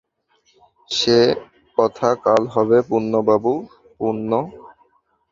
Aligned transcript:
সে 0.89 1.17
কথা 1.77 2.09
কাল 2.25 2.43
হবে 2.55 2.77
পূর্ণবাবু– 2.87 3.67
পূর্ণ। 3.97 4.31